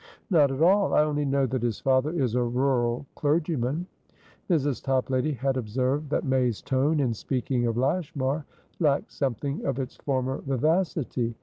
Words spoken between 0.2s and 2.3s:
"Not at all. I only know that his father